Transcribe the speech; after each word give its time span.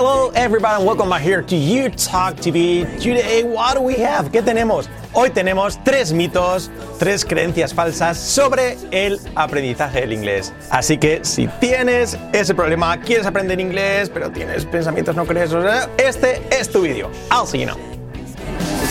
Hello 0.00 0.30
everybody 0.34 0.76
and 0.76 0.86
welcome 0.86 1.10
back 1.10 1.20
here 1.20 1.42
to 1.42 1.54
You 1.54 1.90
Talk 1.90 2.36
TV. 2.36 2.86
Today, 2.98 3.42
what 3.42 3.74
do 3.74 3.82
we 3.82 3.96
have? 3.96 4.32
¿Qué 4.32 4.40
tenemos? 4.40 4.88
Hoy 5.12 5.28
tenemos 5.28 5.78
tres 5.84 6.10
mitos, 6.10 6.70
tres 6.98 7.22
creencias 7.22 7.74
falsas 7.74 8.16
sobre 8.16 8.78
el 8.92 9.20
aprendizaje 9.34 10.00
del 10.00 10.14
inglés. 10.14 10.54
Así 10.70 10.96
que 10.96 11.22
si 11.22 11.48
tienes 11.60 12.16
ese 12.32 12.54
problema, 12.54 12.98
quieres 12.98 13.26
aprender 13.26 13.60
inglés, 13.60 14.08
pero 14.08 14.30
tienes 14.30 14.64
pensamientos 14.64 15.14
no 15.16 15.26
crees, 15.26 15.50
este 15.98 16.40
es 16.50 16.70
tu 16.70 16.80
vídeo. 16.80 17.10
I'll 17.30 17.44
see 17.44 17.60
you 17.60 17.66
now. 17.66 17.76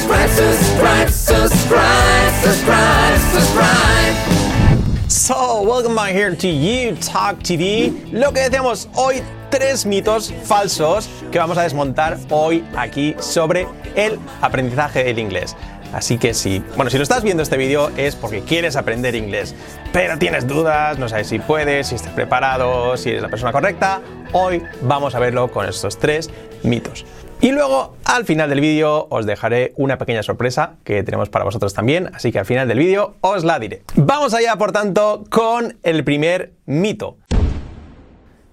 subscribe, 0.06 0.30
subscribe, 0.30 1.10
subscribe, 1.10 2.34
subscribe, 2.44 3.20
subscribe. 3.34 5.10
So, 5.10 5.64
welcome 5.64 5.96
back 5.96 6.12
here 6.12 6.36
to 6.36 6.48
You 6.48 6.96
Talk 6.98 7.42
TV. 7.42 8.12
Lo 8.12 8.32
que 8.32 8.42
decíamos 8.42 8.88
hoy, 8.94 9.24
tres 9.50 9.86
mitos 9.86 10.34
falsos 10.44 11.10
que 11.32 11.40
vamos 11.40 11.58
a 11.58 11.64
desmontar 11.64 12.18
hoy 12.30 12.64
aquí 12.76 13.16
sobre 13.20 13.68
el 13.96 14.20
aprendizaje 14.42 15.04
del 15.04 15.20
inglés. 15.20 15.56
Así 15.94 16.20
que 16.20 16.34
si, 16.36 16.60
bueno, 16.76 16.92
si 16.92 16.98
lo 16.98 17.04
estás 17.04 17.24
viendo 17.24 17.42
este 17.42 17.58
vídeo 17.58 17.90
es 17.98 18.16
porque 18.16 18.42
quieres 18.42 18.76
aprender 18.76 19.16
inglés, 19.16 19.56
pero 19.92 20.20
tienes 20.20 20.48
dudas, 20.48 21.00
no 21.00 21.10
sabes 21.10 21.28
si 21.28 21.40
puedes, 21.40 21.88
si 21.88 21.96
estás 21.96 22.14
preparado, 22.14 22.96
si 22.96 23.10
eres 23.10 23.24
la 23.24 23.30
persona 23.30 23.52
correcta, 23.52 24.02
hoy 24.32 24.62
vamos 24.82 25.16
a 25.16 25.20
verlo 25.20 25.50
con 25.52 25.68
estos 25.68 25.98
tres 25.98 26.30
mitos. 26.62 27.06
Y 27.42 27.52
luego, 27.52 27.96
al 28.04 28.26
final 28.26 28.50
del 28.50 28.60
vídeo, 28.60 29.08
os 29.10 29.26
dejaré 29.26 29.74
una 29.78 29.98
pequeña 29.98 30.22
sorpresa 30.24 30.74
que 30.84 31.04
tenemos 31.04 31.30
para 31.30 31.46
vosotros 31.46 31.74
también, 31.74 32.12
así 32.14 32.32
que 32.34 32.40
al 32.40 32.46
final 32.46 32.68
del 32.68 32.78
vídeo 32.78 33.16
os 33.22 33.46
la 33.46 33.58
diré. 33.60 33.82
Vamos 33.96 34.34
allá, 34.34 34.58
por 34.58 34.74
tanto, 34.74 35.24
con 35.30 35.78
el 35.84 36.04
primer 36.04 36.52
mito, 36.66 37.18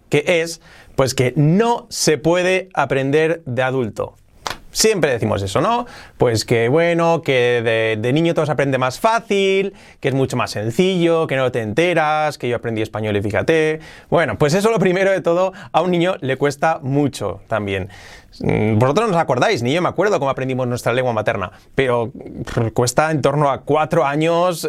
que 0.09 0.25
es, 0.41 0.61
pues 0.97 1.15
que 1.15 1.33
no 1.37 1.87
se 1.89 2.19
puede 2.19 2.69
aprender 2.75 3.43
de 3.47 3.63
adulto. 3.63 4.15
Siempre 4.77 5.11
decimos 5.11 5.41
eso, 5.41 5.63
¿no? 5.63 5.87
Pues 6.19 6.45
que 6.45 6.69
bueno, 6.69 7.23
que 7.23 7.97
de, 7.99 8.13
niño 8.13 8.35
todo 8.35 8.45
se 8.45 8.53
aprende 8.53 8.77
más 8.77 9.01
fácil, 9.01 9.73
que 10.01 10.09
es 10.09 10.15
mucho 10.15 10.37
más 10.37 10.51
sencillo, 10.51 11.27
que 11.27 11.37
no 11.37 11.51
te 11.51 11.63
enteras, 11.63 12.37
que 12.37 12.47
yo 12.47 12.57
aprendí 12.57 12.83
español 12.83 13.17
y 13.17 13.23
fíjate. 13.23 13.81
Bueno, 14.11 14.37
pues 14.37 14.53
eso 14.53 14.71
lo 14.71 14.79
primero 14.79 15.11
de 15.11 15.23
todo 15.23 15.55
a 15.73 15.81
un 15.81 15.91
niño 15.91 16.17
le 16.21 16.37
cuesta 16.37 16.79
mucho 16.83 17.41
también. 17.49 17.89
Mm, 18.41 18.79
vosotros 18.79 19.09
no 19.09 19.17
os 19.17 19.23
acordáis, 19.23 19.63
ni 19.63 19.73
yo 19.73 19.81
me 19.81 19.89
acuerdo 19.89 20.19
cómo 20.19 20.31
aprendimos 20.31 20.67
nuestra 20.67 20.93
lengua 20.93 21.15
materna, 21.15 21.53
pero 21.75 22.13
cuesta 22.75 23.11
en 23.11 23.23
torno 23.23 23.51
a 23.51 23.63
cuatro 23.63 24.05
años, 24.05 24.69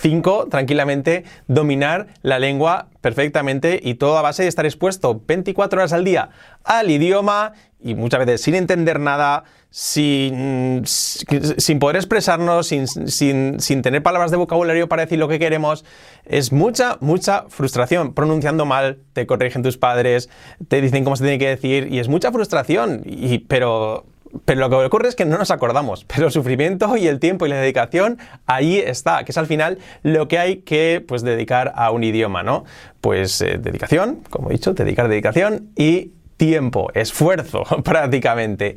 cinco, 0.00 0.46
tranquilamente, 0.48 1.24
dominar 1.48 2.06
la 2.22 2.38
lengua 2.38 2.86
perfectamente 3.00 3.80
y 3.82 3.94
todo 3.94 4.18
a 4.18 4.22
base 4.22 4.42
de 4.42 4.48
estar 4.48 4.66
expuesto 4.66 5.22
24 5.26 5.80
horas 5.80 5.92
al 5.92 6.04
día 6.04 6.30
al 6.64 6.90
idioma 6.90 7.52
y 7.82 7.94
muchas 7.94 8.20
veces 8.20 8.42
sin 8.42 8.54
entender 8.54 9.00
nada, 9.00 9.44
sin, 9.70 10.82
sin 10.84 11.78
poder 11.78 11.96
expresarnos, 11.96 12.66
sin, 12.66 12.86
sin, 12.86 13.58
sin, 13.58 13.82
tener 13.82 14.02
palabras 14.02 14.30
de 14.30 14.36
vocabulario 14.36 14.88
para 14.88 15.02
decir 15.02 15.18
lo 15.18 15.28
que 15.28 15.38
queremos, 15.38 15.84
es 16.24 16.52
mucha, 16.52 16.98
mucha 17.00 17.46
frustración. 17.48 18.12
Pronunciando 18.12 18.66
mal, 18.66 18.98
te 19.14 19.26
corrigen 19.26 19.62
tus 19.62 19.78
padres, 19.78 20.28
te 20.68 20.80
dicen 20.80 21.04
cómo 21.04 21.16
se 21.16 21.24
tiene 21.24 21.38
que 21.38 21.48
decir 21.48 21.88
y 21.90 22.00
es 22.00 22.08
mucha 22.08 22.30
frustración. 22.32 23.02
Y, 23.06 23.38
pero, 23.38 24.04
pero 24.44 24.60
lo 24.60 24.70
que 24.70 24.76
ocurre 24.76 25.08
es 25.08 25.16
que 25.16 25.24
no 25.24 25.38
nos 25.38 25.50
acordamos, 25.50 26.04
pero 26.04 26.26
el 26.26 26.32
sufrimiento 26.32 26.96
y 26.96 27.06
el 27.06 27.18
tiempo 27.18 27.46
y 27.46 27.48
la 27.48 27.56
dedicación 27.56 28.18
ahí 28.46 28.78
está, 28.78 29.24
que 29.24 29.32
es 29.32 29.38
al 29.38 29.46
final 29.46 29.78
lo 30.02 30.28
que 30.28 30.38
hay 30.38 30.56
que 30.58 31.04
pues, 31.06 31.22
dedicar 31.22 31.72
a 31.74 31.90
un 31.90 32.04
idioma, 32.04 32.42
¿no? 32.42 32.64
Pues 33.00 33.40
eh, 33.40 33.58
dedicación, 33.58 34.20
como 34.30 34.50
he 34.50 34.52
dicho, 34.52 34.74
dedicar 34.74 35.08
dedicación 35.08 35.70
y 35.76 36.12
tiempo, 36.40 36.90
esfuerzo 36.94 37.64
prácticamente. 37.84 38.76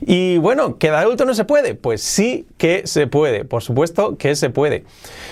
Y 0.00 0.38
bueno, 0.38 0.78
¿que 0.78 0.90
de 0.90 0.96
adulto 0.96 1.24
no 1.24 1.32
se 1.32 1.44
puede? 1.44 1.76
Pues 1.76 2.02
sí 2.02 2.48
que 2.58 2.88
se 2.88 3.06
puede, 3.06 3.44
por 3.44 3.62
supuesto 3.62 4.18
que 4.18 4.34
se 4.34 4.50
puede. 4.50 4.82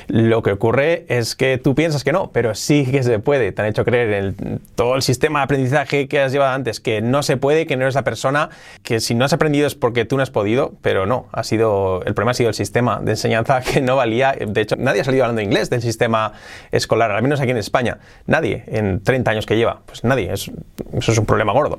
Lo 0.07 0.45
que 0.45 0.52
ocurre 0.52 1.05
es 1.08 1.34
que 1.34 1.58
tú 1.58 1.74
piensas 1.74 2.05
que 2.05 2.12
no, 2.12 2.30
pero 2.30 2.55
sí 2.55 2.86
que 2.89 3.02
se 3.02 3.18
puede. 3.18 3.51
Te 3.51 3.62
han 3.62 3.68
hecho 3.68 3.84
creer 3.84 4.12
en 4.12 4.61
todo 4.77 4.95
el 4.95 5.02
sistema 5.02 5.40
de 5.40 5.45
aprendizaje 5.45 6.07
que 6.07 6.20
has 6.20 6.30
llevado 6.30 6.55
antes 6.55 6.79
que 6.79 7.02
no 7.02 7.24
se 7.24 7.36
puede, 7.36 7.67
que 7.67 7.77
no 7.77 7.83
eres 7.83 7.96
la 7.96 8.05
persona, 8.05 8.51
que 8.84 9.01
si 9.01 9.17
no 9.17 9.24
has 9.24 9.33
aprendido 9.33 9.67
es 9.67 9.74
porque 9.74 10.05
tú 10.05 10.17
no 10.17 10.23
has 10.23 10.30
podido, 10.30 10.74
pero 10.83 11.05
no, 11.05 11.27
ha 11.33 11.42
sido, 11.42 12.05
el 12.05 12.14
problema 12.14 12.30
ha 12.30 12.34
sido 12.34 12.48
el 12.48 12.55
sistema 12.55 13.01
de 13.01 13.11
enseñanza 13.11 13.61
que 13.73 13.80
no 13.80 13.96
valía. 13.96 14.36
De 14.39 14.61
hecho, 14.61 14.77
nadie 14.77 15.01
ha 15.01 15.05
salido 15.05 15.24
hablando 15.24 15.42
inglés 15.42 15.68
del 15.68 15.83
sistema 15.83 16.33
escolar, 16.70 17.11
al 17.11 17.24
menos 17.24 17.40
aquí 17.40 17.51
en 17.51 17.57
España. 17.57 17.98
Nadie 18.28 18.62
en 18.68 19.02
30 19.02 19.33
años 19.33 19.46
que 19.46 19.57
lleva. 19.57 19.80
Pues 19.84 20.05
nadie, 20.05 20.33
es, 20.33 20.48
eso 20.92 21.11
es 21.11 21.18
un 21.18 21.27
problema 21.27 21.52
gordo. 21.52 21.71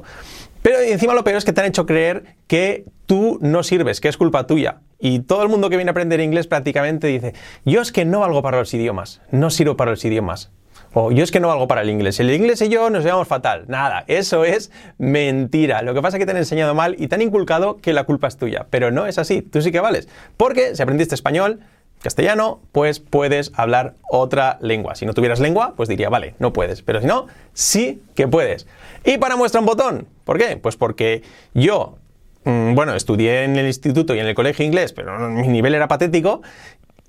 Pero 0.61 0.79
encima 0.79 1.13
lo 1.13 1.23
peor 1.23 1.37
es 1.37 1.45
que 1.45 1.51
te 1.51 1.61
han 1.61 1.67
hecho 1.67 1.85
creer 1.85 2.37
que 2.47 2.85
tú 3.05 3.37
no 3.41 3.63
sirves, 3.63 3.99
que 3.99 4.07
es 4.07 4.17
culpa 4.17 4.47
tuya. 4.47 4.79
Y 4.97 5.19
todo 5.19 5.43
el 5.43 5.49
mundo 5.49 5.69
que 5.69 5.75
viene 5.75 5.89
a 5.89 5.91
aprender 5.91 6.21
inglés 6.21 6.47
prácticamente 6.47 7.07
dice, 7.07 7.33
yo 7.65 7.81
es 7.81 7.91
que 7.91 8.05
no 8.05 8.21
valgo 8.21 8.41
para 8.41 8.59
los 8.59 8.73
idiomas, 8.73 9.21
no 9.31 9.49
sirvo 9.49 9.75
para 9.75 9.91
los 9.91 10.05
idiomas. 10.05 10.51
O 10.93 11.11
yo 11.11 11.23
es 11.23 11.31
que 11.31 11.39
no 11.39 11.47
valgo 11.47 11.67
para 11.67 11.81
el 11.81 11.89
inglés. 11.89 12.19
El 12.19 12.31
inglés 12.31 12.61
y 12.61 12.69
yo 12.69 12.89
nos 12.89 13.03
llevamos 13.03 13.27
fatal. 13.27 13.65
Nada, 13.67 14.05
eso 14.07 14.45
es 14.45 14.71
mentira. 14.99 15.81
Lo 15.81 15.93
que 15.93 16.01
pasa 16.01 16.17
es 16.17 16.21
que 16.21 16.25
te 16.25 16.31
han 16.31 16.37
enseñado 16.37 16.75
mal 16.75 16.95
y 16.99 17.07
te 17.07 17.15
han 17.15 17.21
inculcado 17.21 17.77
que 17.77 17.93
la 17.93 18.03
culpa 18.03 18.27
es 18.27 18.37
tuya. 18.37 18.67
Pero 18.69 18.91
no 18.91 19.07
es 19.07 19.17
así, 19.17 19.41
tú 19.41 19.61
sí 19.61 19.71
que 19.71 19.79
vales. 19.79 20.07
Porque 20.37 20.75
si 20.75 20.83
aprendiste 20.83 21.15
español, 21.15 21.61
castellano, 22.03 22.62
pues 22.72 23.00
puedes 23.00 23.52
hablar 23.56 23.96
otra 24.09 24.59
lengua. 24.62 24.94
Si 24.94 25.06
no 25.06 25.14
tuvieras 25.14 25.40
lengua, 25.40 25.74
pues 25.75 25.90
diría, 25.90 26.09
vale, 26.09 26.36
no 26.38 26.53
puedes. 26.53 26.81
Pero 26.84 27.02
si 27.02 27.08
no, 27.08 27.28
sí 27.53 28.03
que 28.14 28.28
puedes. 28.28 28.68
Y 29.06 29.18
para 29.18 29.38
muestra 29.38 29.62
un 29.62 29.66
botón. 29.66 30.08
¿Por 30.25 30.38
qué? 30.38 30.58
Pues 30.58 30.75
porque 30.75 31.24
yo, 31.53 31.97
mmm, 32.44 32.75
bueno, 32.75 32.94
estudié 32.94 33.46
en 33.46 33.56
el 33.56 33.66
instituto 33.66 34.14
y 34.14 34.19
en 34.19 34.28
el 34.28 34.36
colegio 34.36 34.66
inglés, 34.66 34.94
pero 34.94 35.18
mi 35.30 35.47
nivel 35.47 35.74
era 35.74 35.88
patético. 35.88 36.41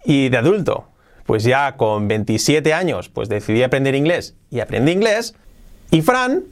Y 0.04 0.28
de 0.28 0.36
adulto, 0.38 0.86
pues 1.26 1.42
ya 1.42 1.76
con 1.76 2.08
27 2.08 2.72
años, 2.72 3.08
pues 3.08 3.28
decidí 3.28 3.62
aprender 3.62 3.94
inglés 3.94 4.36
y 4.50 4.60
aprendí 4.60 4.92
inglés. 4.92 5.34
Y 5.90 6.02
Fran, 6.02 6.44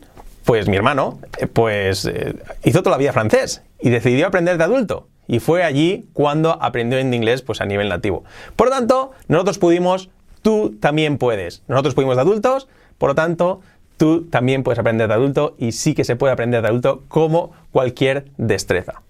pues 0.45 0.69
mi 0.69 0.77
hermano, 0.77 1.21
pues 1.53 2.05
eh, 2.07 2.35
hizo 2.65 2.83
toda 2.83 2.97
la 2.97 2.99
vida 2.99 3.13
francés 3.13 3.63
y 3.81 3.91
decidió 3.91 4.27
aprender 4.27 4.59
de 4.59 4.65
adulto. 4.65 5.09
Y 5.33 5.41
fue 5.41 5.65
allí 5.65 6.05
cuando 6.13 6.63
aprendió 6.63 6.99
en 6.99 7.15
inglés 7.15 7.41
pues 7.41 7.63
a 7.63 7.65
nivel 7.65 7.89
nativo. 7.89 8.23
Por 8.55 8.69
lo 8.69 8.75
tanto, 8.75 9.13
nosotros 9.29 9.59
pudimos, 9.59 10.11
tú 10.43 10.77
también 10.79 11.17
puedes. 11.17 11.63
Nosotros 11.69 11.95
pudimos 11.95 12.17
de 12.17 12.21
adultos, 12.21 12.69
por 12.99 13.09
lo 13.09 13.15
tanto, 13.15 13.63
tú 13.97 14.27
también 14.27 14.63
puedes 14.63 14.79
aprender 14.79 15.09
de 15.09 15.15
adulto 15.15 15.57
y 15.59 15.73
sí 15.73 15.95
que 15.95 16.05
se 16.05 16.17
puede 16.17 16.35
aprender 16.35 16.61
de 16.61 16.69
adulto 16.69 17.05
como 17.09 17.53
cualquier 17.71 18.27
destreza. 18.37 19.01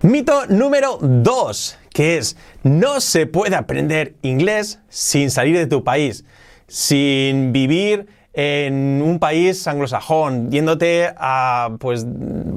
Mito 0.00 0.46
número 0.46 0.96
2, 1.02 1.78
que 1.92 2.16
es 2.16 2.38
no 2.62 3.02
se 3.02 3.26
puede 3.26 3.54
aprender 3.54 4.14
inglés 4.22 4.78
sin 4.88 5.30
salir 5.30 5.58
de 5.58 5.66
tu 5.66 5.84
país, 5.84 6.24
sin 6.68 7.52
vivir 7.52 8.06
en 8.34 9.02
un 9.02 9.18
país 9.18 9.66
anglosajón, 9.66 10.50
yéndote 10.50 11.12
a, 11.16 11.70
pues, 11.78 12.06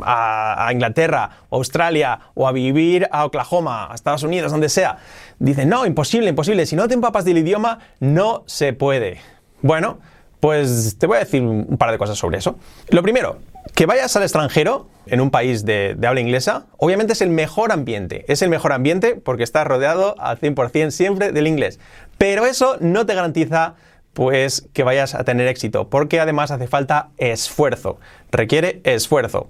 a, 0.03 0.69
Inglaterra, 0.71 1.31
Australia 1.51 2.19
o 2.33 2.47
a 2.47 2.51
vivir 2.51 3.07
a 3.11 3.25
Oklahoma, 3.25 3.91
a 3.91 3.95
Estados 3.95 4.23
Unidos, 4.23 4.51
donde 4.51 4.69
sea. 4.69 4.97
Dicen, 5.39 5.67
no, 5.69 5.85
imposible, 5.85 6.29
imposible. 6.29 6.65
Si 6.65 6.75
no 6.75 6.87
te 6.87 6.93
empapas 6.93 7.25
del 7.25 7.37
idioma, 7.37 7.79
no 7.99 8.43
se 8.45 8.71
puede. 8.71 9.19
Bueno, 9.61 9.99
pues 10.39 10.97
te 10.97 11.07
voy 11.07 11.17
a 11.17 11.19
decir 11.19 11.41
un 11.41 11.77
par 11.77 11.91
de 11.91 11.97
cosas 11.97 12.17
sobre 12.17 12.37
eso. 12.37 12.57
Lo 12.89 13.03
primero, 13.03 13.39
que 13.73 13.85
vayas 13.85 14.15
al 14.15 14.23
extranjero, 14.23 14.87
en 15.07 15.21
un 15.21 15.29
país 15.29 15.65
de, 15.65 15.95
de, 15.97 16.07
habla 16.07 16.21
inglesa, 16.21 16.67
obviamente 16.77 17.13
es 17.13 17.21
el 17.21 17.29
mejor 17.29 17.71
ambiente. 17.71 18.25
Es 18.27 18.41
el 18.41 18.49
mejor 18.49 18.71
ambiente 18.71 19.15
porque 19.15 19.43
estás 19.43 19.67
rodeado 19.67 20.15
al 20.19 20.39
100% 20.39 20.91
siempre 20.91 21.31
del 21.31 21.47
inglés. 21.47 21.79
Pero 22.17 22.45
eso 22.45 22.77
no 22.79 23.05
te 23.05 23.13
garantiza 23.13 23.75
pues 24.15 24.69
que 24.71 24.83
vayas 24.83 25.13
a 25.13 25.25
tener 25.25 25.45
éxito, 25.49 25.89
porque 25.89 26.21
además 26.21 26.49
hace 26.49 26.67
falta 26.67 27.09
esfuerzo, 27.17 27.99
requiere 28.31 28.79
esfuerzo. 28.85 29.49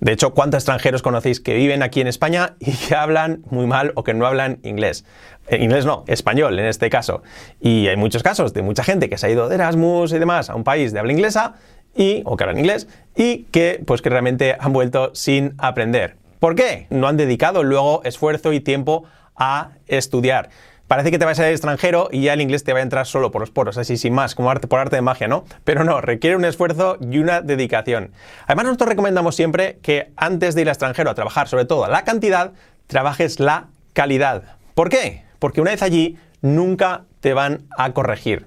De 0.00 0.12
hecho, 0.12 0.32
¿cuántos 0.32 0.60
extranjeros 0.60 1.02
conocéis 1.02 1.38
que 1.38 1.54
viven 1.54 1.82
aquí 1.82 2.00
en 2.00 2.06
España 2.06 2.56
y 2.58 2.72
que 2.72 2.94
hablan 2.94 3.42
muy 3.50 3.66
mal 3.66 3.92
o 3.94 4.04
que 4.04 4.14
no 4.14 4.26
hablan 4.26 4.58
inglés? 4.62 5.04
Eh, 5.48 5.58
inglés 5.62 5.84
no, 5.84 6.02
español 6.06 6.58
en 6.58 6.64
este 6.64 6.88
caso. 6.88 7.22
Y 7.60 7.88
hay 7.88 7.96
muchos 7.96 8.22
casos 8.22 8.54
de 8.54 8.62
mucha 8.62 8.84
gente 8.84 9.10
que 9.10 9.18
se 9.18 9.26
ha 9.26 9.30
ido 9.30 9.50
de 9.50 9.56
Erasmus 9.56 10.12
y 10.14 10.18
demás 10.18 10.48
a 10.48 10.54
un 10.54 10.64
país 10.64 10.94
de 10.94 10.98
habla 10.98 11.12
inglesa 11.12 11.56
y, 11.94 12.22
o 12.24 12.38
que 12.38 12.44
hablan 12.44 12.58
inglés 12.58 12.88
y 13.14 13.44
que 13.44 13.82
pues 13.86 14.00
que 14.00 14.08
realmente 14.08 14.56
han 14.58 14.72
vuelto 14.72 15.14
sin 15.14 15.52
aprender. 15.58 16.16
¿Por 16.40 16.54
qué? 16.54 16.86
No 16.88 17.06
han 17.06 17.18
dedicado 17.18 17.64
luego 17.64 18.00
esfuerzo 18.04 18.54
y 18.54 18.60
tiempo 18.60 19.04
a 19.36 19.72
estudiar 19.86 20.48
parece 20.88 21.10
que 21.10 21.18
te 21.18 21.24
vas 21.24 21.38
a 21.38 21.42
ir 21.42 21.46
al 21.48 21.52
extranjero 21.52 22.08
y 22.10 22.22
ya 22.22 22.32
el 22.32 22.40
inglés 22.40 22.64
te 22.64 22.72
va 22.72 22.80
a 22.80 22.82
entrar 22.82 23.06
solo 23.06 23.30
por 23.30 23.40
los 23.40 23.50
poros, 23.50 23.78
así 23.78 23.96
sin 23.96 24.14
más, 24.14 24.34
como 24.34 24.50
arte 24.50 24.68
por 24.68 24.80
arte 24.80 24.96
de 24.96 25.02
magia, 25.02 25.28
¿no? 25.28 25.44
Pero 25.64 25.84
no, 25.84 26.00
requiere 26.00 26.36
un 26.36 26.44
esfuerzo 26.44 26.98
y 27.00 27.18
una 27.18 27.40
dedicación. 27.40 28.12
Además, 28.46 28.66
nosotros 28.66 28.90
recomendamos 28.90 29.34
siempre 29.34 29.78
que 29.82 30.12
antes 30.16 30.54
de 30.54 30.62
ir 30.62 30.68
al 30.68 30.72
extranjero 30.72 31.10
a 31.10 31.14
trabajar, 31.14 31.48
sobre 31.48 31.64
todo 31.64 31.86
la 31.88 32.04
cantidad, 32.04 32.52
trabajes 32.86 33.40
la 33.40 33.68
calidad. 33.92 34.56
¿Por 34.74 34.88
qué? 34.88 35.24
Porque 35.38 35.60
una 35.60 35.72
vez 35.72 35.82
allí 35.82 36.18
nunca 36.40 37.02
te 37.20 37.34
van 37.34 37.64
a 37.76 37.92
corregir. 37.92 38.46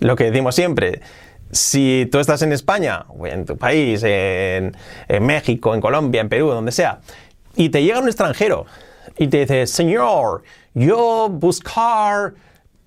Lo 0.00 0.16
que 0.16 0.24
decimos 0.24 0.54
siempre, 0.54 1.00
si 1.50 2.08
tú 2.12 2.18
estás 2.18 2.42
en 2.42 2.52
España, 2.52 3.06
o 3.08 3.26
en 3.26 3.46
tu 3.46 3.56
país, 3.56 4.02
en, 4.02 4.76
en 5.08 5.26
México, 5.26 5.74
en 5.74 5.80
Colombia, 5.80 6.20
en 6.20 6.28
Perú, 6.28 6.48
donde 6.48 6.72
sea, 6.72 7.00
y 7.56 7.70
te 7.70 7.82
llega 7.82 7.98
un 7.98 8.06
extranjero 8.06 8.66
y 9.18 9.28
te 9.28 9.40
dice, 9.40 9.66
señor, 9.66 10.42
yo 10.76 11.30
buscar 11.30 12.34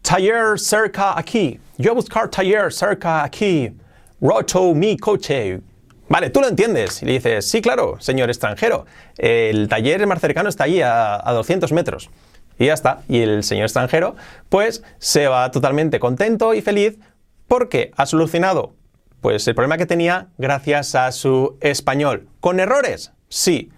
taller 0.04 0.60
cerca 0.60 1.18
aquí, 1.18 1.60
yo 1.80 1.96
buscar 1.96 2.30
taller 2.30 2.72
cerca 2.72 3.24
aquí, 3.24 3.76
roto 4.22 4.76
mi 4.76 4.96
coche. 4.96 5.60
Vale, 6.08 6.30
tú 6.30 6.40
lo 6.40 6.48
entiendes 6.48 7.02
y 7.02 7.08
le 7.08 7.14
dices, 7.14 7.50
sí, 7.50 7.62
claro, 7.62 7.98
señor 8.00 8.30
extranjero, 8.30 8.86
el 9.18 9.68
taller 9.68 10.06
más 10.06 10.22
cercano 10.22 10.50
está 10.50 10.66
allí 10.66 10.84
a, 10.84 11.20
a 11.28 11.34
200 11.34 11.72
metros. 11.72 12.12
Y 12.60 12.68
ya 12.68 12.74
está. 12.74 13.02
Y 13.08 13.22
el 13.22 13.44
señor 13.44 13.66
extranjero, 13.66 14.16
pues, 14.50 14.84
se 15.00 15.28
va 15.28 15.50
totalmente 15.50 16.00
contento 16.00 16.54
y 16.54 16.62
feliz 16.62 17.00
porque 17.48 17.92
ha 17.98 18.06
solucionado, 18.06 18.74
pues, 19.22 19.48
el 19.48 19.56
problema 19.56 19.78
que 19.78 19.88
tenía 19.88 20.28
gracias 20.38 20.94
a 20.94 21.12
su 21.12 21.58
español. 21.62 22.28
¿Con 22.40 22.60
errores? 22.60 23.14
Sí, 23.30 23.72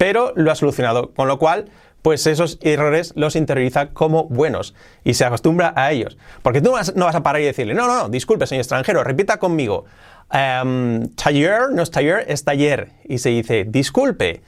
pero 0.00 0.32
lo 0.34 0.50
ha 0.50 0.54
solucionado. 0.54 1.10
Con 1.12 1.28
lo 1.28 1.38
cual, 1.38 1.66
pues 2.00 2.26
esos 2.26 2.58
errores 2.62 3.12
los 3.16 3.36
interioriza 3.36 3.90
como 3.90 4.24
buenos 4.24 4.74
y 5.04 5.12
se 5.12 5.26
acostumbra 5.26 5.74
a 5.76 5.92
ellos. 5.92 6.16
Porque 6.40 6.62
tú 6.62 6.72
no 6.94 7.04
vas 7.04 7.14
a 7.14 7.22
parar 7.22 7.42
y 7.42 7.44
decirle, 7.44 7.74
no, 7.74 7.86
no, 7.86 7.98
no, 7.98 8.08
disculpe, 8.08 8.46
señor 8.46 8.62
extranjero, 8.62 9.04
repita 9.04 9.36
conmigo. 9.36 9.84
Um, 10.32 11.06
taller 11.16 11.70
no 11.70 11.82
es 11.82 11.90
taller, 11.90 12.24
es 12.28 12.42
taller. 12.44 12.92
Y 13.04 13.18
se 13.18 13.28
dice, 13.28 13.66
disculpe, 13.68 14.40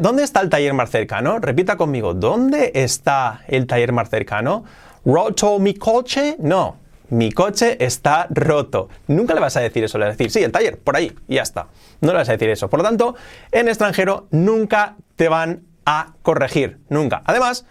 ¿dónde 0.00 0.22
está 0.22 0.40
el 0.40 0.48
taller 0.48 0.72
más 0.72 0.88
cercano? 0.88 1.40
Repita 1.40 1.76
conmigo, 1.76 2.14
¿dónde 2.14 2.72
está 2.74 3.42
el 3.48 3.66
taller 3.66 3.92
más 3.92 4.08
cercano? 4.08 4.64
¿Roto 5.04 5.58
mi 5.58 5.74
coche? 5.74 6.36
No, 6.38 6.76
mi 7.10 7.32
coche 7.32 7.76
está 7.84 8.26
roto. 8.30 8.88
Nunca 9.06 9.34
le 9.34 9.40
vas 9.40 9.56
a 9.56 9.60
decir 9.60 9.84
eso, 9.84 9.98
le 9.98 10.06
vas 10.06 10.14
a 10.14 10.16
decir, 10.16 10.30
sí, 10.30 10.42
el 10.42 10.52
taller, 10.52 10.78
por 10.78 10.96
ahí, 10.96 11.12
y 11.28 11.36
ya 11.36 11.42
está. 11.42 11.66
No 12.00 12.12
le 12.12 12.18
vas 12.18 12.28
a 12.28 12.32
decir 12.32 12.48
eso. 12.48 12.70
Por 12.70 12.80
lo 12.80 12.84
tanto, 12.84 13.14
en 13.52 13.68
extranjero 13.68 14.26
nunca 14.30 14.96
te 15.16 15.28
van 15.28 15.62
a 15.84 16.14
corregir, 16.22 16.78
nunca. 16.88 17.22
Además, 17.24 17.66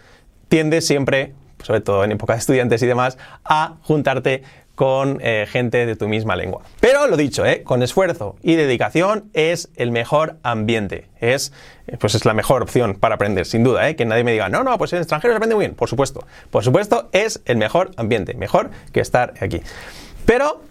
tiende 0.48 0.80
siempre, 0.80 1.34
sobre 1.62 1.80
todo 1.80 2.04
en 2.04 2.12
época 2.12 2.34
de 2.34 2.38
estudiantes 2.40 2.82
y 2.82 2.86
demás, 2.86 3.18
a 3.44 3.76
juntarte 3.82 4.42
con 4.80 5.18
eh, 5.20 5.46
gente 5.46 5.84
de 5.84 5.94
tu 5.94 6.08
misma 6.08 6.36
lengua. 6.36 6.62
Pero 6.80 7.06
lo 7.06 7.18
dicho, 7.18 7.44
eh, 7.44 7.62
con 7.64 7.82
esfuerzo 7.82 8.36
y 8.42 8.54
dedicación 8.54 9.28
es 9.34 9.68
el 9.76 9.90
mejor 9.90 10.36
ambiente. 10.42 11.06
Es, 11.20 11.52
eh, 11.86 11.98
pues 11.98 12.14
es 12.14 12.24
la 12.24 12.32
mejor 12.32 12.62
opción 12.62 12.94
para 12.94 13.16
aprender, 13.16 13.44
sin 13.44 13.62
duda. 13.62 13.92
Que 13.92 14.06
nadie 14.06 14.24
me 14.24 14.32
diga, 14.32 14.48
no, 14.48 14.64
no, 14.64 14.78
pues 14.78 14.94
en 14.94 15.00
extranjero 15.00 15.34
se 15.34 15.36
aprende 15.36 15.54
muy 15.54 15.66
bien. 15.66 15.74
Por 15.74 15.90
supuesto. 15.90 16.26
Por 16.50 16.64
supuesto, 16.64 17.10
es 17.12 17.42
el 17.44 17.58
mejor 17.58 17.90
ambiente. 17.98 18.32
Mejor 18.32 18.70
que 18.90 19.00
estar 19.00 19.34
aquí. 19.42 19.60
Pero 20.24 20.62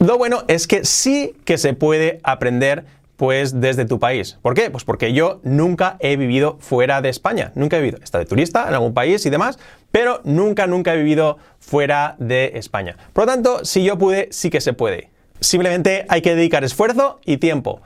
lo 0.00 0.18
bueno 0.18 0.42
es 0.48 0.66
que 0.66 0.84
sí 0.84 1.36
que 1.44 1.56
se 1.56 1.74
puede 1.74 2.18
aprender 2.24 2.84
pues 3.16 3.60
desde 3.60 3.84
tu 3.84 3.98
país. 3.98 4.38
¿Por 4.42 4.54
qué? 4.54 4.70
Pues 4.70 4.84
porque 4.84 5.12
yo 5.12 5.40
nunca 5.42 5.96
he 6.00 6.16
vivido 6.16 6.56
fuera 6.60 7.00
de 7.00 7.08
España. 7.08 7.52
Nunca 7.54 7.76
he 7.76 7.80
vivido. 7.80 7.98
Estado 8.02 8.24
de 8.24 8.28
turista 8.28 8.66
en 8.68 8.74
algún 8.74 8.94
país 8.94 9.24
y 9.26 9.30
demás, 9.30 9.58
pero 9.92 10.20
nunca, 10.24 10.66
nunca 10.66 10.94
he 10.94 10.96
vivido 10.96 11.38
fuera 11.60 12.16
de 12.18 12.52
España. 12.54 12.96
Por 13.12 13.24
lo 13.24 13.32
tanto, 13.32 13.64
si 13.64 13.84
yo 13.84 13.98
pude, 13.98 14.28
sí 14.30 14.50
que 14.50 14.60
se 14.60 14.72
puede. 14.72 15.10
Simplemente 15.40 16.06
hay 16.08 16.22
que 16.22 16.34
dedicar 16.34 16.64
esfuerzo 16.64 17.20
y 17.24 17.36
tiempo. 17.36 17.82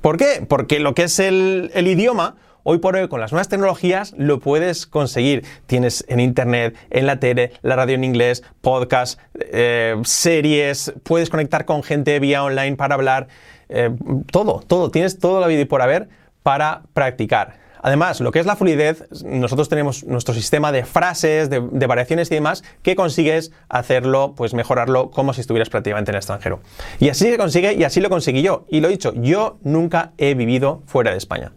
¿Por 0.00 0.16
qué? 0.16 0.44
Porque 0.48 0.80
lo 0.80 0.94
que 0.94 1.04
es 1.04 1.18
el, 1.18 1.70
el 1.74 1.86
idioma, 1.86 2.36
hoy 2.68 2.78
por 2.78 2.96
hoy 2.96 3.06
con 3.06 3.20
las 3.20 3.30
nuevas 3.30 3.48
tecnologías 3.48 4.12
lo 4.18 4.40
puedes 4.40 4.86
conseguir. 4.86 5.44
Tienes 5.66 6.04
en 6.08 6.18
internet, 6.18 6.76
en 6.90 7.06
la 7.06 7.20
tele, 7.20 7.52
la 7.62 7.76
radio 7.76 7.94
en 7.94 8.02
inglés, 8.02 8.42
podcast, 8.60 9.20
eh, 9.34 9.94
series, 10.02 10.92
puedes 11.04 11.30
conectar 11.30 11.64
con 11.64 11.84
gente 11.84 12.18
vía 12.18 12.42
online 12.42 12.74
para 12.74 12.96
hablar. 12.96 13.28
Eh, 13.68 13.90
todo, 14.32 14.64
todo, 14.66 14.90
tienes 14.90 15.20
todo 15.20 15.40
la 15.40 15.46
vida 15.46 15.60
y 15.60 15.64
por 15.64 15.80
haber 15.80 16.08
para 16.42 16.82
practicar. 16.92 17.54
Además, 17.82 18.20
lo 18.20 18.32
que 18.32 18.40
es 18.40 18.46
la 18.46 18.56
fluidez, 18.56 19.04
nosotros 19.24 19.68
tenemos 19.68 20.02
nuestro 20.02 20.34
sistema 20.34 20.72
de 20.72 20.84
frases, 20.84 21.48
de, 21.48 21.60
de, 21.60 21.86
variaciones 21.86 22.28
y 22.32 22.34
demás, 22.34 22.64
que 22.82 22.96
consigues 22.96 23.52
hacerlo, 23.68 24.34
pues 24.36 24.54
mejorarlo 24.54 25.12
como 25.12 25.32
si 25.34 25.40
estuvieras 25.40 25.70
prácticamente 25.70 26.10
en 26.10 26.16
el 26.16 26.18
extranjero. 26.18 26.58
Y 26.98 27.10
así 27.10 27.26
se 27.26 27.38
consigue 27.38 27.74
y 27.74 27.84
así 27.84 28.00
lo 28.00 28.08
conseguí 28.08 28.42
yo. 28.42 28.66
Y 28.68 28.80
lo 28.80 28.88
he 28.88 28.90
dicho, 28.90 29.12
yo 29.14 29.58
nunca 29.62 30.10
he 30.18 30.34
vivido 30.34 30.82
fuera 30.86 31.12
de 31.12 31.18
España. 31.18 31.52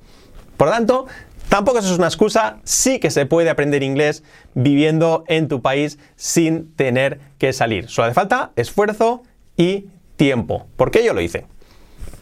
Por 0.60 0.68
lo 0.68 0.74
tanto, 0.74 1.08
tampoco 1.48 1.80
eso 1.80 1.90
es 1.90 1.98
una 1.98 2.08
excusa, 2.08 2.58
sí 2.66 3.00
que 3.00 3.12
se 3.12 3.26
puede 3.26 3.50
aprender 3.50 3.82
inglés 3.82 4.26
viviendo 4.56 5.24
en 5.28 5.48
tu 5.48 5.62
país 5.62 6.00
sin 6.18 6.76
tener 6.76 7.22
que 7.38 7.54
salir. 7.54 7.88
Solo 7.88 8.08
hace 8.08 8.14
falta 8.14 8.52
esfuerzo 8.58 9.24
y 9.56 9.88
tiempo. 10.18 10.68
Porque 10.76 11.02
yo 11.06 11.14
lo 11.14 11.22
hice. 11.22 11.46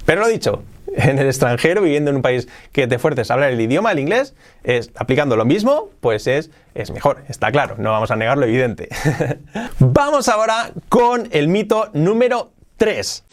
Pero 0.06 0.22
lo 0.22 0.28
dicho, 0.28 0.62
en 0.94 1.18
el 1.18 1.26
extranjero, 1.26 1.82
viviendo 1.82 2.12
en 2.12 2.18
un 2.18 2.22
país 2.22 2.48
que 2.72 2.86
te 2.86 3.00
fuerces 3.00 3.32
a 3.32 3.34
hablar 3.34 3.50
el 3.50 3.60
idioma, 3.60 3.92
el 3.92 3.98
inglés, 3.98 4.36
es, 4.64 4.92
aplicando 4.98 5.36
lo 5.36 5.44
mismo, 5.44 5.90
pues 6.00 6.28
es, 6.28 6.52
es 6.76 6.92
mejor, 6.92 7.24
está 7.30 7.52
claro, 7.52 7.74
no 7.80 7.90
vamos 7.90 8.12
a 8.12 8.16
negar 8.18 8.38
lo 8.38 8.46
evidente. 8.46 8.88
vamos 9.80 10.30
ahora 10.30 10.74
con 10.90 11.28
el 11.32 11.48
mito 11.48 11.90
número 11.94 12.52
3. 12.78 13.24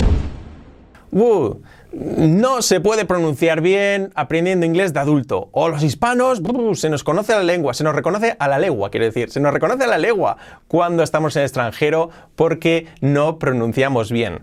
Uh, 1.13 1.61
no 1.95 2.63
se 2.63 2.81
puede 2.81 3.05
pronunciar 3.05 3.61
bien 3.61 4.11
aprendiendo 4.15 4.67
inglés 4.67 4.93
de 4.93 5.01
adulto. 5.01 5.49
O 5.53 5.69
los 5.69 5.83
hispanos, 5.83 6.43
se 6.75 6.91
nos 6.91 7.05
conoce 7.05 7.33
la 7.33 7.43
lengua, 7.43 7.75
se 7.75 7.85
nos 7.85 7.95
reconoce 7.95 8.37
a 8.39 8.49
la 8.49 8.59
legua, 8.59 8.91
quiero 8.91 9.07
decir, 9.07 9.31
se 9.31 9.41
nos 9.41 9.53
reconoce 9.53 9.85
a 9.85 9.89
la 9.89 9.99
legua 9.99 10.37
cuando 10.69 11.03
estamos 11.03 11.37
en 11.37 11.41
el 11.41 11.47
extranjero 11.47 12.11
porque 12.35 12.89
no 13.01 13.39
pronunciamos 13.39 14.11
bien. 14.11 14.43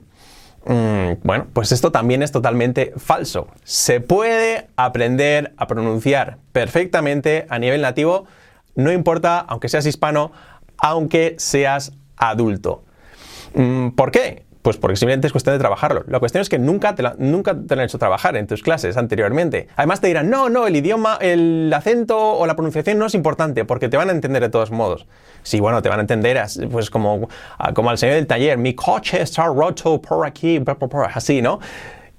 Mm, 0.65 1.13
bueno, 1.23 1.47
pues 1.53 1.71
esto 1.71 1.91
también 1.91 2.21
es 2.21 2.31
totalmente 2.31 2.93
falso. 2.97 3.47
Se 3.63 3.99
puede 3.99 4.67
aprender 4.75 5.53
a 5.57 5.67
pronunciar 5.67 6.37
perfectamente 6.51 7.45
a 7.49 7.59
nivel 7.59 7.81
nativo, 7.81 8.25
no 8.75 8.91
importa, 8.91 9.39
aunque 9.39 9.69
seas 9.69 9.85
hispano, 9.85 10.31
aunque 10.77 11.35
seas 11.37 11.93
adulto. 12.15 12.83
Mm, 13.55 13.89
¿Por 13.89 14.11
qué? 14.11 14.45
Pues 14.61 14.77
porque 14.77 14.95
simplemente 14.95 15.25
es 15.25 15.33
cuestión 15.33 15.55
de 15.55 15.59
trabajarlo. 15.59 16.03
La 16.07 16.19
cuestión 16.19 16.41
es 16.41 16.49
que 16.49 16.59
nunca 16.59 16.93
te, 16.93 17.01
la, 17.01 17.15
nunca 17.17 17.55
te 17.55 17.75
lo 17.75 17.81
han 17.81 17.85
hecho 17.85 17.97
trabajar 17.97 18.35
en 18.37 18.45
tus 18.45 18.61
clases 18.61 18.95
anteriormente. 18.95 19.67
Además 19.75 20.01
te 20.01 20.07
dirán, 20.07 20.29
no, 20.29 20.49
no, 20.49 20.67
el 20.67 20.75
idioma, 20.75 21.17
el 21.19 21.71
acento 21.73 22.17
o 22.19 22.45
la 22.45 22.55
pronunciación 22.55 22.99
no 22.99 23.07
es 23.07 23.15
importante 23.15 23.65
porque 23.65 23.89
te 23.89 23.97
van 23.97 24.09
a 24.09 24.11
entender 24.11 24.41
de 24.41 24.49
todos 24.49 24.69
modos. 24.69 25.07
Sí, 25.41 25.59
bueno, 25.59 25.81
te 25.81 25.89
van 25.89 25.97
a 25.97 26.01
entender 26.01 26.39
pues 26.71 26.91
como, 26.91 27.27
como 27.73 27.89
al 27.89 27.97
señor 27.97 28.15
del 28.15 28.27
taller, 28.27 28.57
mi 28.59 28.75
coche 28.75 29.21
está 29.21 29.45
roto 29.45 29.99
por 29.99 30.27
aquí, 30.27 30.61
así, 31.13 31.41
¿no? 31.41 31.59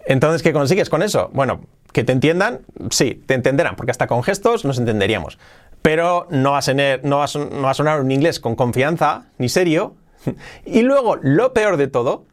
Entonces, 0.04 0.42
¿qué 0.42 0.52
consigues 0.52 0.90
con 0.90 1.02
eso? 1.02 1.30
Bueno, 1.32 1.60
que 1.92 2.04
te 2.04 2.12
entiendan, 2.12 2.60
sí, 2.90 3.22
te 3.26 3.34
entenderán, 3.34 3.76
porque 3.76 3.92
hasta 3.92 4.06
con 4.06 4.22
gestos 4.22 4.64
nos 4.64 4.78
entenderíamos. 4.78 5.38
Pero 5.82 6.26
no 6.30 6.52
va 6.52 6.58
a, 6.58 6.60
a, 6.60 6.98
no 7.02 7.18
va 7.18 7.70
a 7.70 7.74
sonar 7.74 8.00
un 8.00 8.10
inglés 8.10 8.40
con 8.40 8.56
confianza 8.56 9.26
ni 9.38 9.48
serio. 9.48 9.94
Y 10.64 10.82
luego, 10.82 11.16
lo 11.16 11.52
peor 11.52 11.76
de 11.76 11.88
todo, 11.88 12.24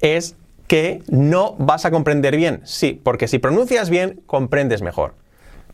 es 0.00 0.36
que 0.66 1.02
no 1.08 1.56
vas 1.58 1.84
a 1.84 1.90
comprender 1.90 2.36
bien. 2.36 2.60
Sí, 2.64 3.00
porque 3.02 3.28
si 3.28 3.38
pronuncias 3.38 3.90
bien, 3.90 4.22
comprendes 4.26 4.82
mejor. 4.82 5.14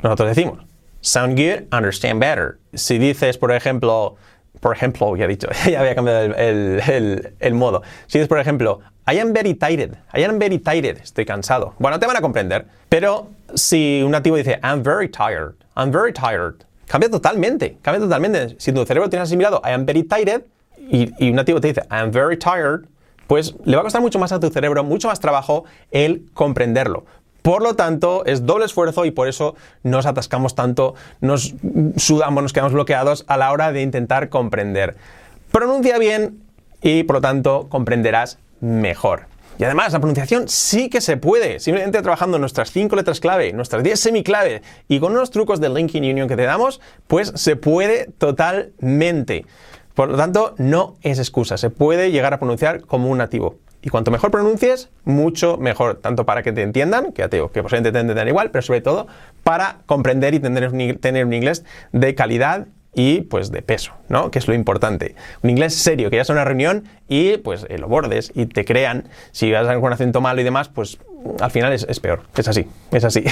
Nosotros 0.03 0.29
decimos, 0.31 0.65
sound 1.01 1.39
good, 1.39 1.73
understand 1.77 2.21
better. 2.21 2.59
Si 2.75 2.99
dices, 2.99 3.39
por 3.39 3.53
ejemplo, 3.53 4.17
por 4.61 4.75
ejemplo, 4.75 5.17
ya 5.17 5.27
he 5.27 5.29
dicho, 5.29 5.49
ya 5.71 5.81
había 5.81 5.95
cambiado 5.95 6.25
el, 6.25 6.35
el, 6.35 6.83
el, 6.89 7.35
el, 7.39 7.55
modo. 7.55 7.83
Si 8.07 8.19
dices, 8.19 8.29
por 8.29 8.39
ejemplo, 8.39 8.81
I 9.07 9.19
am 9.19 9.33
very 9.33 9.55
tired, 9.55 9.97
I 10.15 10.25
am 10.25 10.39
very 10.39 10.59
tired, 10.59 10.99
estoy 10.99 11.25
cansado. 11.25 11.75
Bueno, 11.79 11.99
te 12.01 12.07
van 12.07 12.17
a 12.17 12.21
comprender. 12.21 12.67
Pero 12.89 13.29
si 13.55 14.03
un 14.03 14.11
nativo 14.11 14.37
dice, 14.37 14.59
I'm 14.63 14.83
very 14.83 15.09
tired, 15.09 15.55
I'm 15.77 15.93
very 15.93 16.13
tired, 16.13 16.65
cambia 16.87 17.11
totalmente, 17.11 17.79
cambia 17.83 18.01
totalmente. 18.01 18.57
Si 18.59 18.73
tu 18.73 18.85
cerebro 18.85 19.09
tiene 19.09 19.23
asimilado, 19.23 19.61
I 19.65 19.73
am 19.73 19.85
very 19.87 20.03
tired, 20.03 20.45
y, 20.79 21.13
y 21.19 21.31
un 21.31 21.37
nativo 21.37 21.61
te 21.61 21.69
dice, 21.69 21.83
I 21.91 22.01
am 22.01 22.11
very 22.11 22.37
tired, 22.37 22.89
pues 23.27 23.55
le 23.65 23.77
va 23.77 23.81
a 23.81 23.85
costar 23.85 24.03
mucho 24.03 24.19
más 24.19 24.33
a 24.33 24.41
tu 24.41 24.51
cerebro, 24.51 24.85
mucho 24.85 25.09
más 25.09 25.21
trabajo 25.21 25.65
el 25.91 26.27
comprenderlo. 26.35 27.05
Por 27.43 27.63
lo 27.63 27.77
tanto, 27.77 28.25
es 28.27 28.45
doble 28.45 28.65
esfuerzo 28.65 29.05
y 29.05 29.13
por 29.13 29.29
eso 29.29 29.55
nos 29.85 30.05
atascamos 30.05 30.57
tanto, 30.57 30.95
nos 31.21 31.55
sudamos, 31.97 32.43
nos 32.43 32.53
quedamos 32.53 32.73
bloqueados 32.73 33.25
a 33.29 33.37
la 33.37 33.53
hora 33.53 33.71
de 33.71 33.83
intentar 33.83 34.29
comprender. 34.29 34.97
Pronuncia 35.53 35.97
bien 35.99 36.41
y 36.83 37.05
por 37.05 37.17
lo 37.17 37.21
tanto 37.21 37.69
comprenderás 37.69 38.39
mejor. 38.61 39.27
Y 39.59 39.65
además, 39.65 39.93
la 39.93 40.01
pronunciación 40.01 40.49
sí 40.49 40.91
que 40.91 41.01
se 41.01 41.17
puede, 41.17 41.61
simplemente 41.61 42.03
trabajando 42.03 42.39
nuestras 42.39 42.71
5 42.73 42.95
letras 42.95 43.21
clave, 43.21 43.53
nuestras 43.53 43.83
10 43.83 43.99
semiclave 43.99 44.63
y 44.87 45.01
con 45.01 45.13
unos 45.13 45.31
trucos 45.31 45.61
del 45.61 45.73
Linking 45.73 46.03
Union 46.03 46.29
que 46.29 46.37
te 46.37 46.43
damos, 46.43 46.81
pues 47.07 47.33
se 47.37 47.57
puede 47.57 48.11
totalmente. 48.19 49.47
Por 49.97 50.11
lo 50.11 50.19
tanto, 50.19 50.55
no 50.59 50.97
es 51.01 51.19
excusa, 51.19 51.57
se 51.57 51.71
puede 51.71 52.13
llegar 52.13 52.35
a 52.35 52.39
pronunciar 52.39 52.83
como 52.83 53.09
un 53.09 53.17
nativo. 53.17 53.57
Y 53.81 53.89
cuanto 53.89 54.11
mejor 54.11 54.31
pronuncies, 54.31 54.91
mucho 55.05 55.57
mejor, 55.57 55.95
tanto 56.03 56.27
para 56.27 56.43
que 56.43 56.53
te 56.53 56.61
entiendan, 56.61 57.13
que 57.13 57.23
ya 57.23 57.31
te 57.31 57.39
que 57.39 57.63
posiblemente 57.63 57.93
te 57.93 58.01
entenderán 58.01 58.29
igual, 58.29 58.51
pero 58.51 58.61
sobre 58.61 58.83
todo 58.83 59.07
para 59.43 59.79
comprender 59.87 60.35
y 60.35 60.41
tener 60.41 61.25
un 61.25 61.33
inglés 61.33 61.65
de 61.93 62.15
calidad 62.15 62.67
y 62.97 63.21
pues 63.21 63.53
de 63.53 63.63
peso, 63.63 63.93
¿no? 64.09 64.31
Que 64.33 64.41
es 64.41 64.49
lo 64.49 64.55
importante. 64.55 65.15
Un 65.43 65.51
inglés 65.51 65.75
serio, 65.75 66.11
que 66.11 66.17
ya 66.17 66.23
es 66.23 66.31
una 66.31 66.45
reunión 66.45 66.89
y 67.09 67.37
pues 67.37 67.67
eh, 67.69 67.79
lo 67.79 67.87
bordes 67.89 68.33
y 68.35 68.47
te 68.47 68.65
crean. 68.65 69.09
Si 69.33 69.53
vas 69.53 69.67
con 69.67 69.85
un 69.85 69.93
acento 69.93 70.21
malo 70.21 70.41
y 70.41 70.45
demás, 70.45 70.69
pues 70.69 70.99
al 71.41 71.51
final 71.51 71.75
es, 71.75 71.87
es 71.89 72.01
peor. 72.01 72.23
Es 72.35 72.49
así, 72.49 72.67
es 72.91 73.05
así. 73.05 73.23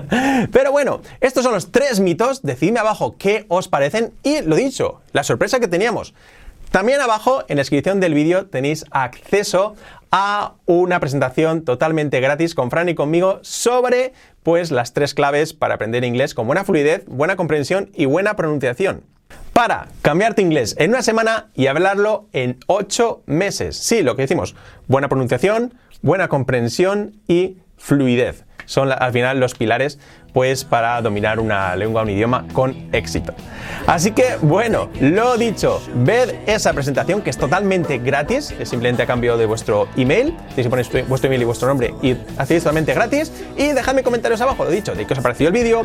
Pero 0.52 0.70
bueno, 0.70 1.00
estos 1.22 1.42
son 1.42 1.54
los 1.54 1.72
tres 1.72 2.00
mitos. 2.00 2.42
Decidme 2.42 2.80
abajo 2.80 3.16
qué 3.18 3.46
os 3.48 3.66
parecen 3.66 4.12
y 4.22 4.42
lo 4.42 4.56
dicho, 4.56 5.00
la 5.12 5.24
sorpresa 5.24 5.58
que 5.58 5.68
teníamos. 5.68 6.14
También 6.70 7.00
abajo 7.00 7.44
en 7.48 7.56
la 7.56 7.60
descripción 7.60 8.00
del 8.00 8.14
vídeo 8.14 8.46
tenéis 8.46 8.84
acceso 8.90 9.74
a 10.10 10.54
una 10.66 11.00
presentación 11.00 11.64
totalmente 11.64 12.20
gratis 12.20 12.54
con 12.54 12.70
Fran 12.70 12.88
y 12.88 12.94
conmigo 12.94 13.38
sobre 13.42 14.12
pues 14.42 14.70
las 14.70 14.92
tres 14.92 15.14
claves 15.14 15.54
para 15.54 15.76
aprender 15.76 16.04
inglés 16.04 16.34
con 16.34 16.46
buena 16.46 16.64
fluidez, 16.64 17.04
buena 17.06 17.36
comprensión 17.36 17.90
y 17.94 18.04
buena 18.04 18.36
pronunciación. 18.36 19.13
Para 19.54 19.86
cambiarte 20.02 20.42
inglés 20.42 20.74
en 20.80 20.90
una 20.90 21.02
semana 21.02 21.46
y 21.54 21.68
hablarlo 21.68 22.26
en 22.32 22.58
ocho 22.66 23.22
meses. 23.26 23.76
Sí, 23.76 24.02
lo 24.02 24.16
que 24.16 24.22
decimos, 24.22 24.56
buena 24.88 25.08
pronunciación, 25.08 25.74
buena 26.02 26.26
comprensión 26.26 27.20
y 27.28 27.58
fluidez. 27.76 28.44
Son 28.66 28.90
al 28.90 29.12
final 29.12 29.40
los 29.40 29.54
pilares 29.54 29.98
pues 30.34 30.64
para 30.64 31.00
dominar 31.00 31.38
una 31.38 31.76
lengua, 31.76 32.02
un 32.02 32.10
idioma 32.10 32.44
con 32.52 32.88
éxito. 32.92 33.32
Así 33.86 34.10
que 34.10 34.36
bueno, 34.42 34.90
lo 35.00 35.38
dicho, 35.38 35.80
ved 35.94 36.34
esa 36.46 36.72
presentación 36.72 37.22
que 37.22 37.30
es 37.30 37.38
totalmente 37.38 37.98
gratis, 37.98 38.52
es 38.58 38.68
simplemente 38.68 39.04
a 39.04 39.06
cambio 39.06 39.36
de 39.36 39.46
vuestro 39.46 39.88
email, 39.96 40.36
que 40.56 40.64
poner 40.68 40.86
vuestro 41.06 41.28
email 41.28 41.42
y 41.42 41.44
vuestro 41.44 41.68
nombre 41.68 41.94
y 42.02 42.16
hacéis 42.36 42.64
totalmente 42.64 42.92
gratis. 42.94 43.32
Y 43.56 43.68
dejadme 43.68 44.02
comentarios 44.02 44.40
abajo, 44.40 44.64
lo 44.64 44.70
dicho, 44.70 44.94
de 44.94 45.06
qué 45.06 45.12
os 45.12 45.20
ha 45.20 45.22
parecido 45.22 45.48
el 45.48 45.54
vídeo 45.54 45.82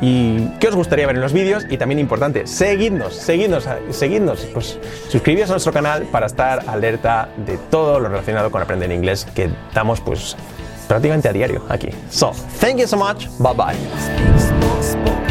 y 0.00 0.48
qué 0.58 0.68
os 0.68 0.74
gustaría 0.74 1.06
ver 1.06 1.16
en 1.16 1.22
los 1.22 1.34
vídeos. 1.34 1.66
Y 1.68 1.76
también 1.76 1.98
importante, 1.98 2.46
seguidnos, 2.46 3.14
seguidnos, 3.14 3.68
seguidnos, 3.90 4.46
pues 4.54 4.78
suscribiros 5.10 5.50
a 5.50 5.54
nuestro 5.54 5.74
canal 5.74 6.04
para 6.04 6.26
estar 6.26 6.64
alerta 6.68 7.28
de 7.44 7.58
todo 7.70 8.00
lo 8.00 8.08
relacionado 8.08 8.50
con 8.50 8.62
aprender 8.62 8.90
inglés 8.90 9.26
que 9.34 9.50
damos 9.74 10.00
pues 10.00 10.36
prácticamente 10.90 11.28
a 11.28 11.32
diario 11.32 11.62
aquí. 11.68 11.88
So, 12.10 12.32
thank 12.58 12.80
you 12.80 12.88
so 12.88 12.96
much. 12.96 13.28
Bye 13.38 13.54
bye. 13.54 15.29